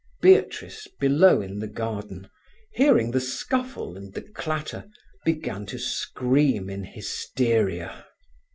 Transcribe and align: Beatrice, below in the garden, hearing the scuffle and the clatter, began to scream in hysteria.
Beatrice, 0.19 0.87
below 0.99 1.41
in 1.41 1.59
the 1.59 1.67
garden, 1.67 2.27
hearing 2.73 3.11
the 3.11 3.19
scuffle 3.21 3.95
and 3.95 4.11
the 4.15 4.23
clatter, 4.23 4.89
began 5.25 5.67
to 5.67 5.77
scream 5.77 6.71
in 6.71 6.83
hysteria. 6.83 8.07